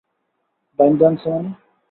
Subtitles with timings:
[0.79, 1.49] বাইন্ধা আনছে মানে?